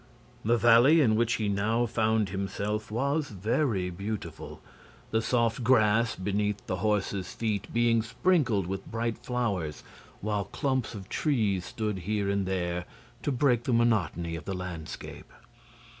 The 0.43 0.57
valley 0.57 0.99
in 0.99 1.15
which 1.15 1.33
he 1.33 1.47
now 1.47 1.85
found 1.85 2.29
himself 2.29 2.89
was 2.89 3.29
very 3.29 3.91
beautiful, 3.91 4.59
the 5.11 5.21
soft 5.21 5.63
grass 5.63 6.15
beneath 6.15 6.67
his 6.67 6.79
horse's 6.79 7.31
feet 7.35 7.71
being 7.71 8.01
sprinkled 8.01 8.65
with 8.65 8.87
bright 8.91 9.19
flowers, 9.19 9.83
while 10.19 10.45
clumps 10.45 10.95
of 10.95 11.07
trees 11.07 11.65
stood 11.65 11.99
here 11.99 12.31
and 12.31 12.47
there 12.47 12.85
to 13.21 13.31
break 13.31 13.65
the 13.65 13.73
monotony 13.73 14.35
of 14.35 14.45
the 14.45 14.55
landscape. 14.55 15.31